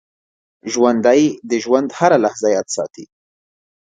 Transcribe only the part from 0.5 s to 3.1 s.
ژوندي د ژوند هره لحظه یاد ساتي